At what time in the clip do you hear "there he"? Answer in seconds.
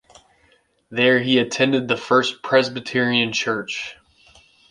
0.89-1.37